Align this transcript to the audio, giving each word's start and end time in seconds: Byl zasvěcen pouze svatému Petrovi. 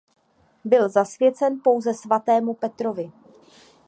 Byl 0.65 0.89
zasvěcen 0.89 1.59
pouze 1.63 1.93
svatému 1.93 2.53
Petrovi. 2.53 3.11